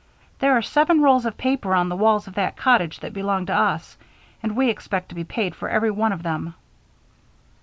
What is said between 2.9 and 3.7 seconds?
that belong to